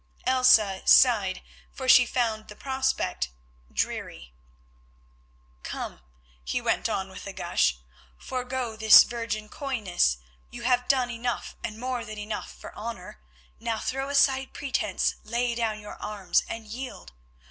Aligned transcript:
Elsa 0.25 0.81
sighed, 0.85 1.43
for 1.71 1.87
she 1.87 2.07
found 2.07 2.47
the 2.47 2.55
prospect 2.55 3.29
dreary. 3.71 4.33
"Come," 5.61 6.01
he 6.43 6.59
went 6.59 6.89
on 6.89 7.07
with 7.07 7.27
a 7.27 7.33
gush, 7.33 7.75
"forego 8.17 8.75
this 8.75 9.03
virgin 9.03 9.47
coyness, 9.47 10.17
you 10.49 10.63
have 10.63 10.87
done 10.87 11.11
enough 11.11 11.55
and 11.63 11.77
more 11.79 12.03
than 12.03 12.17
enough 12.17 12.51
for 12.51 12.75
honour, 12.75 13.19
now 13.59 13.77
throw 13.77 14.09
aside 14.09 14.55
pretence, 14.55 15.17
lay 15.23 15.53
down 15.53 15.79
your 15.79 16.01
arms 16.01 16.41
and 16.49 16.65
yield. 16.65 17.13